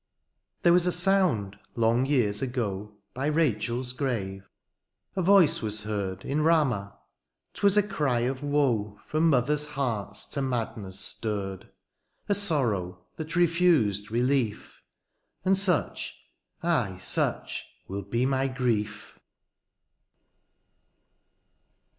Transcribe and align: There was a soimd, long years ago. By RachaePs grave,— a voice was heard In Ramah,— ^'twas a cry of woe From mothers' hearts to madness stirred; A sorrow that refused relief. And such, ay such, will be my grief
There 0.63 0.73
was 0.73 0.87
a 0.87 0.91
soimd, 0.91 1.59
long 1.75 2.07
years 2.07 2.41
ago. 2.41 2.97
By 3.13 3.29
RachaePs 3.29 3.95
grave,— 3.95 4.49
a 5.15 5.21
voice 5.21 5.61
was 5.61 5.83
heard 5.83 6.25
In 6.25 6.41
Ramah,— 6.41 6.97
^'twas 7.53 7.77
a 7.77 7.83
cry 7.87 8.21
of 8.21 8.41
woe 8.41 8.99
From 9.05 9.29
mothers' 9.29 9.67
hearts 9.67 10.25
to 10.29 10.41
madness 10.41 10.99
stirred; 10.99 11.69
A 12.27 12.33
sorrow 12.33 13.05
that 13.17 13.35
refused 13.35 14.09
relief. 14.09 14.81
And 15.45 15.55
such, 15.55 16.19
ay 16.63 16.97
such, 16.99 17.63
will 17.87 18.01
be 18.01 18.25
my 18.25 18.47
grief 18.47 19.19